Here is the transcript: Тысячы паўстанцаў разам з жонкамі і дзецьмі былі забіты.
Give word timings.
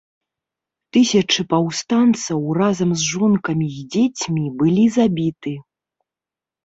Тысячы 0.95 1.41
паўстанцаў 1.51 2.39
разам 2.59 2.89
з 3.01 3.11
жонкамі 3.11 3.67
і 3.83 3.87
дзецьмі 3.97 4.45
былі 4.63 4.85
забіты. 5.01 5.53